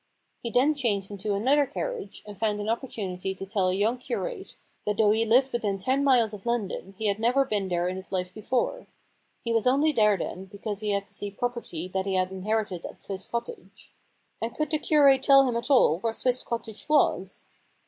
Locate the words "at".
12.83-12.99, 15.55-15.69